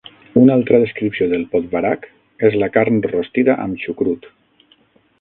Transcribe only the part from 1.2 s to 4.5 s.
del podvarak és la carn rostida amb xucrut.